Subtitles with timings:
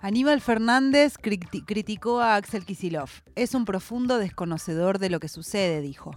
[0.00, 3.10] Aníbal Fernández criti- criticó a Axel Kisilov.
[3.34, 6.12] Es un profundo desconocedor de lo que sucede, dijo.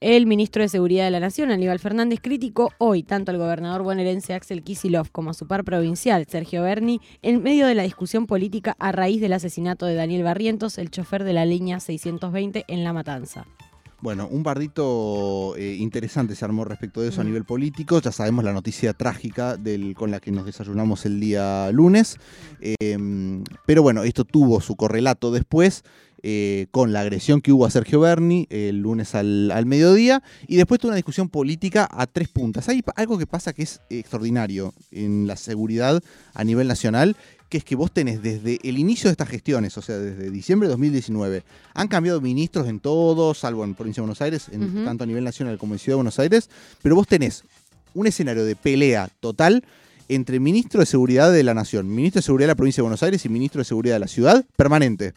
[0.00, 4.34] El ministro de Seguridad de la Nación, Aníbal Fernández, criticó hoy tanto al gobernador bonaerense
[4.34, 8.74] Axel Kisilov como a su par provincial, Sergio Berni, en medio de la discusión política
[8.80, 12.92] a raíz del asesinato de Daniel Barrientos, el chofer de la línea 620 en La
[12.92, 13.46] Matanza.
[14.02, 18.00] Bueno, un bardito eh, interesante se armó respecto de eso a nivel político.
[18.00, 22.18] Ya sabemos la noticia trágica del, con la que nos desayunamos el día lunes.
[22.60, 22.98] Eh,
[23.64, 25.84] pero bueno, esto tuvo su correlato después
[26.24, 30.20] eh, con la agresión que hubo a Sergio Berni el lunes al, al mediodía.
[30.48, 32.68] Y después tuvo una discusión política a tres puntas.
[32.68, 36.02] Hay algo que pasa que es extraordinario en la seguridad
[36.34, 37.16] a nivel nacional
[37.52, 40.68] que es que vos tenés desde el inicio de estas gestiones, o sea, desde diciembre
[40.68, 41.42] de 2019,
[41.74, 45.22] han cambiado ministros en todo, salvo en Provincia de Buenos Aires, en- tanto a nivel
[45.22, 46.48] nacional como en Ciudad de Buenos Aires,
[46.80, 47.44] pero vos tenés
[47.92, 49.62] un escenario de pelea total
[50.08, 53.02] entre ministro de Seguridad de la Nación, ministro de Seguridad de la Provincia de Buenos
[53.02, 55.12] Aires y ministro de Seguridad de la Ciudad, permanente,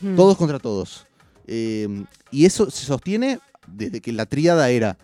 [0.00, 0.14] Mm.
[0.14, 1.06] todos contra todos.
[1.48, 1.88] Eh,
[2.30, 4.96] y eso se sostiene desde que la tríada era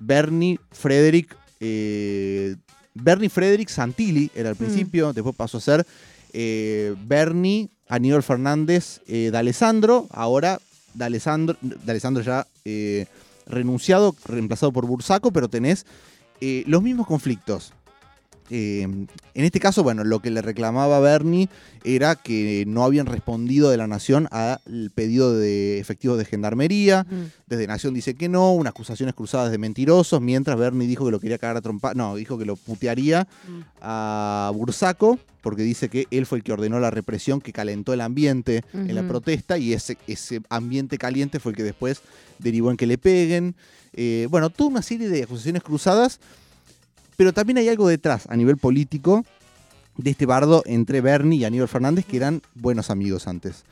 [0.00, 2.56] Bernie, Frederick, eh,
[2.94, 5.86] Bernie, Frederick, Santilli era al principio, después pasó a ser
[6.32, 10.60] eh, Bernie, Aníbal Fernández, eh, D'Alessandro, ahora
[10.94, 13.06] D'Alessandro, D'Alessandro ya eh,
[13.46, 15.86] renunciado, reemplazado por Bursaco, pero tenés
[16.40, 17.72] eh, los mismos conflictos.
[18.50, 19.08] Eh, en
[19.44, 21.48] este caso, bueno, lo que le reclamaba Bernie
[21.84, 27.06] era que no habían respondido de la Nación al pedido de efectivos de gendarmería.
[27.08, 27.24] Mm.
[27.46, 31.20] Desde Nación dice que no, unas acusaciones cruzadas de mentirosos, mientras Bernie dijo que lo
[31.20, 33.60] quería cagar a trompa, no, dijo que lo putearía Mm.
[33.80, 38.00] a Bursaco, porque dice que él fue el que ordenó la represión que calentó el
[38.02, 42.02] ambiente en la protesta y ese, ese ambiente caliente fue el que después
[42.38, 43.54] derivó en que le peguen.
[43.94, 46.20] Eh, bueno, toda una serie de acusaciones cruzadas,
[47.20, 49.26] pero también hay algo detrás a nivel político
[49.98, 53.64] de este bardo entre Bernie y Aníbal Fernández, que eran buenos amigos antes.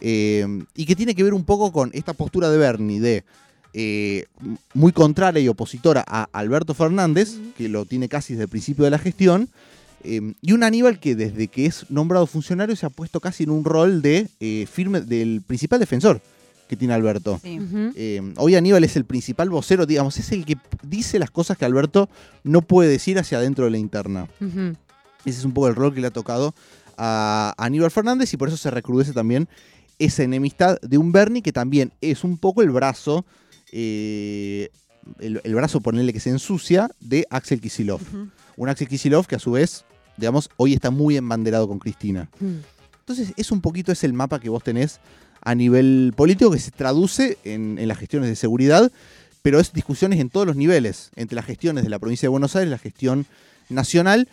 [0.00, 3.24] Eh, y que tiene que ver un poco con esta postura de Bernie de
[3.72, 4.26] eh,
[4.74, 8.92] muy contraria y opositora a Alberto Fernández, que lo tiene casi desde el principio de
[8.92, 9.48] la gestión,
[10.04, 13.50] eh, y un Aníbal que desde que es nombrado funcionario se ha puesto casi en
[13.50, 14.28] un rol de
[14.70, 16.20] firme del principal defensor
[16.74, 17.40] que tiene Alberto.
[17.42, 17.58] Sí.
[17.94, 21.64] Eh, hoy Aníbal es el principal vocero, digamos, es el que dice las cosas que
[21.64, 22.08] Alberto
[22.42, 24.28] no puede decir hacia adentro de la interna.
[25.24, 26.54] Ese es un poco el rol que le ha tocado
[26.96, 29.48] a Aníbal Fernández y por eso se recrudece también
[29.98, 33.24] esa enemistad de un Bernie que también es un poco el brazo,
[33.72, 34.70] eh,
[35.20, 38.00] el, el brazo, ponerle que se ensucia, de Axel Kisilov.
[38.56, 39.84] Un Axel Kisilov que a su vez,
[40.16, 42.28] digamos, hoy está muy embanderado con Cristina.
[43.00, 44.98] Entonces, es un poquito es el mapa que vos tenés
[45.44, 48.90] a nivel político que se traduce en, en las gestiones de seguridad,
[49.42, 52.56] pero es discusiones en todos los niveles, entre las gestiones de la provincia de Buenos
[52.56, 53.26] Aires, la gestión
[53.68, 54.28] nacional,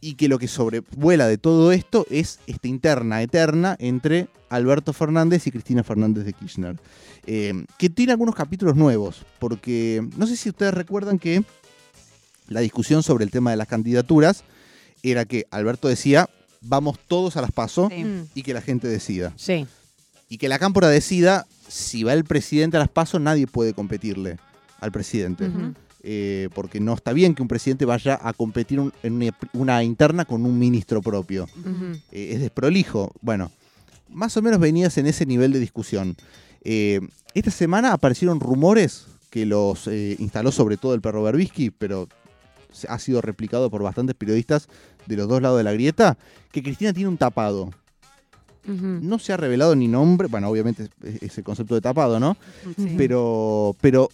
[0.00, 5.46] y que lo que sobrevuela de todo esto es esta interna eterna entre Alberto Fernández
[5.46, 6.76] y Cristina Fernández de Kirchner,
[7.26, 11.42] eh, que tiene algunos capítulos nuevos, porque no sé si ustedes recuerdan que
[12.48, 14.44] la discusión sobre el tema de las candidaturas
[15.02, 16.30] era que Alberto decía,
[16.60, 18.04] vamos todos a las paso Sí.
[18.34, 19.32] Y que la gente decida.
[19.36, 19.66] Sí.
[20.28, 24.38] Y que la cámpora decida, si va el presidente a las pasos, nadie puede competirle
[24.80, 25.48] al presidente.
[26.08, 29.82] Eh, porque no está bien que un presidente vaya a competir un- en una, una
[29.82, 31.48] interna con un ministro propio.
[32.12, 33.12] Eh, es desprolijo.
[33.22, 33.50] Bueno,
[34.12, 36.16] más o menos venías en ese nivel de discusión.
[36.62, 37.00] Eh,
[37.34, 42.08] esta semana aparecieron rumores que los instaló sobre todo el perro Berbisky, pero
[42.88, 44.68] ha sido replicado por bastantes periodistas
[45.06, 46.16] de los dos lados de la grieta,
[46.52, 47.70] que Cristina tiene un tapado.
[48.66, 52.36] No se ha revelado ni nombre, bueno, obviamente es, es el concepto de tapado, ¿no?
[52.76, 52.94] Sí.
[52.96, 54.08] Pero, pero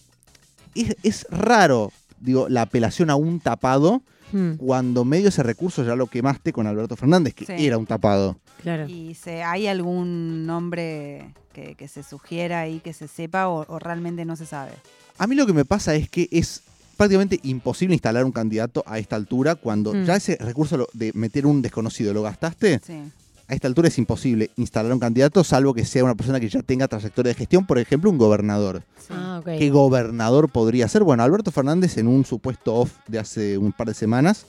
[0.75, 4.53] es, es raro, digo, la apelación a un tapado Mm.
[4.57, 7.67] cuando medio ese recurso ya lo quemaste con Alberto Fernández, que Sí.
[7.67, 8.39] era un tapado.
[8.63, 8.87] Claro.
[8.89, 13.77] ¿Y se, hay algún nombre que, que se sugiera ahí, que se sepa o, o
[13.77, 14.71] realmente no se sabe?
[15.19, 16.61] A mí lo que me pasa es que es
[16.97, 20.03] prácticamente imposible instalar un candidato a esta altura cuando Mm.
[20.05, 22.79] ya ese recurso lo- de meter un desconocido lo gastaste.
[22.83, 23.03] Sí.
[23.47, 26.61] A esta altura es imposible instalar un candidato salvo que sea una persona que ya
[26.61, 28.83] tenga trayectoria de gestión, por ejemplo, un gobernador.
[28.97, 29.07] sí.
[29.11, 29.41] Ah.
[29.45, 31.03] ¿Qué gobernador podría ser?
[31.03, 34.45] Bueno, Alberto Fernández en un supuesto off de hace un par de semanas,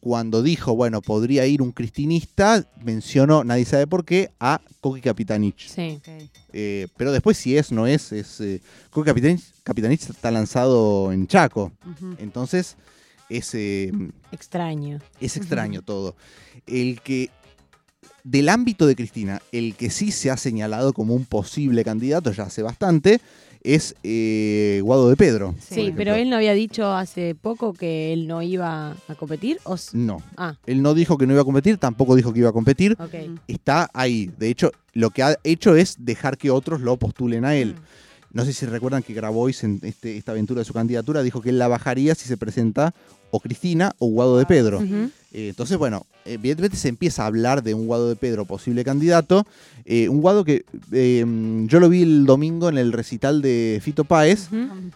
[0.00, 5.68] cuando dijo, bueno, podría ir un cristinista, mencionó, nadie sabe por qué, a Coqui Capitanich.
[5.68, 6.00] Sí.
[6.52, 8.60] Eh, pero después si es, no es, es eh,
[8.90, 11.72] Coqui Capitanich, Capitanich está lanzado en Chaco.
[12.18, 12.76] Entonces
[13.28, 13.92] es, eh,
[14.32, 15.00] Extraño.
[15.20, 16.16] es extraño todo.
[16.66, 17.30] El que,
[18.24, 22.44] del ámbito de Cristina, el que sí se ha señalado como un posible candidato ya
[22.44, 23.20] hace bastante,
[23.62, 25.54] es eh, Guado de Pedro.
[25.60, 29.58] Sí, pero él no había dicho hace poco que él no iba a competir.
[29.64, 30.22] ¿O No.
[30.36, 32.96] Ah, Él no dijo que no iba a competir, tampoco dijo que iba a competir.
[33.48, 34.30] Está ahí.
[34.38, 37.74] De hecho, lo que ha hecho es dejar que otros lo postulen a él.
[37.74, 38.36] Mm.
[38.36, 41.50] No sé si recuerdan que Grabois en este- esta aventura de su candidatura dijo que
[41.50, 42.92] él la bajaría si se presenta
[43.30, 44.80] o Cristina o Guado de Pedro.
[44.80, 45.10] Ujú.
[45.34, 49.44] Eh, entonces, bueno, evidentemente se empieza a hablar de un Guado de Pedro posible candidato.
[49.84, 51.24] Eh, un Guado que eh,
[51.66, 54.48] yo lo vi el domingo en el recital de Fito Páez.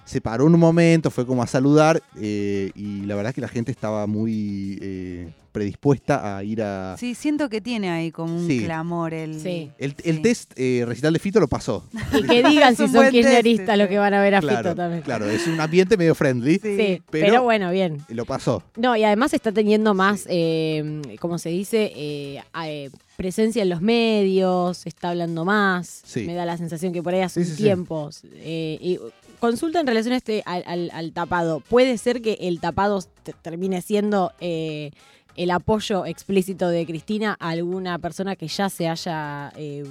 [0.05, 3.71] Se paró un momento, fue como a saludar eh, y la verdad que la gente
[3.71, 5.18] estaba muy
[5.59, 6.97] predispuesta a ir a...
[6.99, 8.65] Sí, siento que tiene ahí como un Sí.
[8.65, 9.41] clamor el.
[9.41, 9.71] Sí.
[9.79, 10.23] El, el Sí.
[10.23, 11.85] test eh, recital de Fito lo pasó.
[12.17, 15.03] Y que digan si son kirchneristas los que van a ver a Claro, Fito también.
[15.03, 16.55] claro, es un ambiente medio friendly.
[16.63, 16.77] Sí.
[16.77, 17.99] Sí, pero, pero- bueno, bien.
[18.09, 18.63] Lo pasó.
[18.77, 23.69] No, y además está teniendo más, eh, como se dice, eh, a- eh, presencia en
[23.69, 26.03] los medios, está hablando más.
[26.05, 26.25] Sí.
[26.25, 28.11] Me da la sensación que por ahí hace Sí, un tiempo.
[28.35, 28.99] eh, y
[29.41, 31.61] consulta en relación a este, al, al- al tapado.
[31.61, 34.91] ¿Puede ser que el tapado te- termine siendo eh,
[35.39, 39.85] el apoyo explícito de Cristina a alguna persona que ya se haya eh,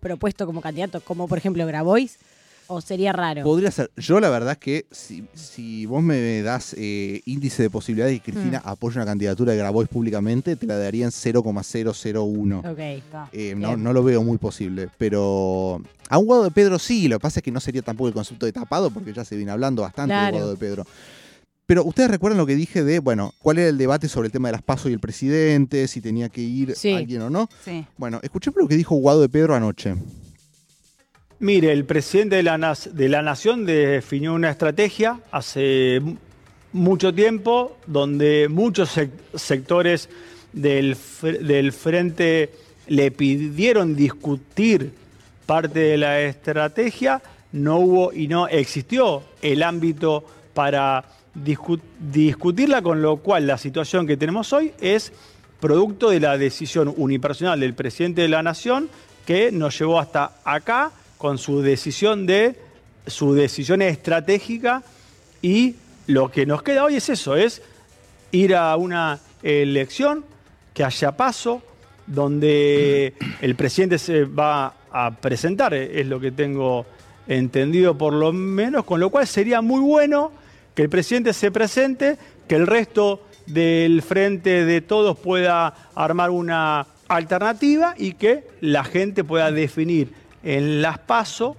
[0.00, 2.18] propuesto como candidato, como por ejemplo Grabois?
[2.70, 3.44] ¿O sería raro?
[3.44, 3.90] Podría ser.
[3.96, 8.20] Yo la verdad es que si, si vos me das eh, índice de posibilidades de
[8.20, 8.68] que Cristina Mm.
[8.68, 12.58] apoye una candidatura de Grabois públicamente, te la daría en 0,001.
[12.60, 12.78] Ok.
[12.78, 13.28] Está.
[13.32, 15.80] Eh, no, no lo veo muy posible, pero
[16.10, 18.14] a un Guado de Pedro sí, lo que pasa es que no sería tampoco el
[18.14, 20.26] concepto de tapado, porque ya se viene hablando bastante Claro.
[20.26, 20.86] de Guado de Pedro.
[21.68, 24.48] Pero ustedes recuerdan lo que dije de, bueno, cuál era el debate sobre el tema
[24.48, 26.94] de las pasos y el presidente, si tenía que ir Sí.
[26.94, 27.50] alguien o no.
[27.62, 27.84] Sí.
[27.98, 29.94] Bueno, escuchemos lo que dijo Guado de Pedro anoche.
[31.40, 36.00] Mire, el presidente de la, de la Nación definió una estrategia hace
[36.72, 40.08] mucho tiempo donde muchos sec- sectores
[40.54, 40.96] del,
[41.42, 42.50] del frente
[42.86, 44.90] le pidieron discutir
[45.44, 47.20] parte de la estrategia,
[47.52, 50.24] no hubo y no existió el ámbito
[50.54, 51.04] para
[51.44, 55.12] discu- discutirla, con lo cual la situación que tenemos hoy es
[55.60, 58.88] producto de la decisión unipersonal del presidente de la Nación
[59.26, 62.56] que nos llevó hasta acá con su decisión de
[63.06, 64.82] su decisión estratégica
[65.42, 65.74] y
[66.06, 67.62] lo que nos queda hoy es eso, es
[68.32, 70.24] ir a una elección
[70.74, 71.62] que haya paso,
[72.06, 76.86] donde el presidente se va a presentar, es lo que tengo
[77.26, 80.32] entendido por lo menos, con lo cual sería muy bueno
[80.78, 82.16] que el presidente se presente,
[82.46, 89.24] que el resto del frente de todos pueda armar una alternativa y que la gente
[89.24, 90.12] pueda definir
[90.44, 91.56] en las PASO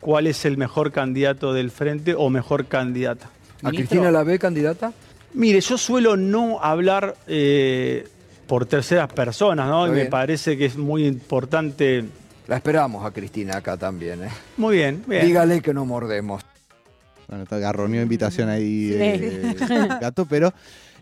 [0.00, 3.30] cuál es el mejor candidato del frente o mejor candidata.
[3.62, 4.92] ¿A Cristina la ve candidata?
[5.32, 8.08] Mire, yo suelo no hablar eh,
[8.48, 9.86] por terceras personas, ¿no?
[9.86, 10.10] Y me bien.
[10.10, 12.04] parece que es muy importante.
[12.48, 14.24] La esperamos a Cristina acá también.
[14.24, 14.28] ¿eh?
[14.56, 15.24] Muy bien, bien.
[15.24, 16.42] Dígale que no mordemos.
[17.30, 18.96] Bueno, está agarroneó invitación ahí Sí.
[18.98, 19.54] eh,
[20.00, 20.52] gato, pero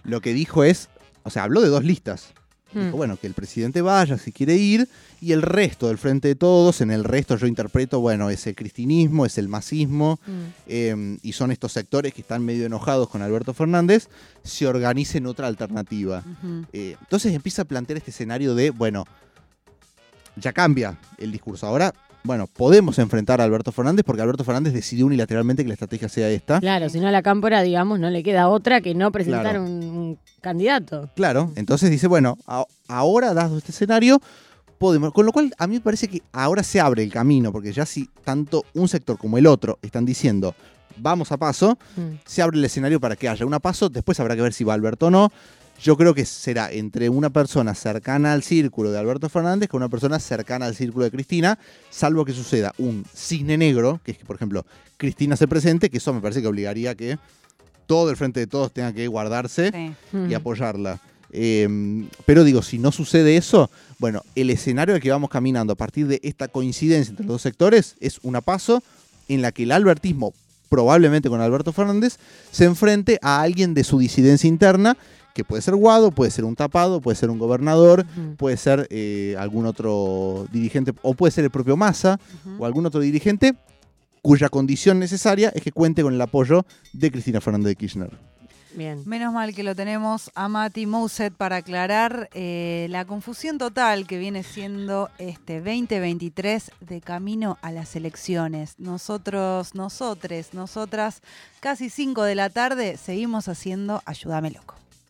[0.04, 0.88] lo que dijo es,
[1.24, 2.28] o sea, habló de dos listas.
[2.74, 2.80] Mm.
[2.84, 4.86] Dijo, bueno, que el presidente vaya si quiere ir
[5.22, 8.54] y el resto del frente de todos, en el resto yo interpreto, bueno, es el
[8.54, 10.30] cristinismo, es el masismo Mm.
[10.66, 14.08] eh, y son estos sectores que están medio enojados con Alberto Fernández,
[14.44, 16.22] se organicen otra alternativa.
[16.74, 19.06] Eh, entonces empieza a plantear este escenario de, bueno,
[20.36, 21.66] ya cambia el discurso.
[21.66, 21.94] Ahora,
[22.28, 26.28] bueno, podemos enfrentar a Alberto Fernández porque Alberto Fernández decidió unilateralmente que la estrategia sea
[26.28, 26.60] esta.
[26.60, 29.62] Claro, si no a la cámpora, digamos, no le queda otra que no presentar Claro.
[29.64, 31.08] un, un candidato.
[31.16, 34.20] Claro, entonces dice, bueno, a- ahora dado este escenario,
[34.78, 35.12] podemos.
[35.12, 37.84] Con lo cual, a mí me parece que ahora se abre el camino, porque ya
[37.86, 40.54] si tanto un sector como el otro están diciendo,
[40.98, 42.16] vamos a paso, Mm.
[42.26, 44.74] se abre el escenario para que haya una paso, después habrá que ver si va
[44.74, 45.32] Alberto o no.
[45.82, 49.88] Yo creo que será entre una persona cercana al círculo de Alberto Fernández con una
[49.88, 51.58] persona cercana al círculo de Cristina,
[51.90, 54.66] salvo que suceda un cisne negro, que es que, por ejemplo,
[54.96, 57.18] Cristina se presente, que eso me parece que obligaría a que
[57.86, 60.18] todo el frente de todos tenga que guardarse Sí.
[60.28, 61.00] Y apoyarla.
[61.30, 65.76] Eh, pero digo, si no sucede eso, bueno, el escenario al que vamos caminando a
[65.76, 68.82] partir de esta coincidencia entre los dos sectores es una paso
[69.28, 70.32] en la que el albertismo,
[70.68, 72.18] probablemente con Alberto Fernández,
[72.50, 74.96] se enfrente a alguien de su disidencia interna,
[75.38, 78.04] que puede ser Guado, puede ser un tapado, puede ser un gobernador,
[78.36, 82.18] puede ser eh, algún otro dirigente, o puede ser el propio Massa,
[82.58, 83.54] o algún otro dirigente
[84.20, 88.10] cuya condición necesaria es que cuente con el apoyo de Cristina Fernández de Kirchner.
[88.74, 89.00] Bien.
[89.06, 94.18] Menos mal que lo tenemos a Mati Mouset para aclarar eh, la confusión total que
[94.18, 98.74] viene siendo este 2023 de camino a las elecciones.
[98.78, 101.22] Nosotros, nosotres, nosotras,
[101.60, 104.74] casi 5 de la tarde, seguimos haciendo Ayúdame Loco.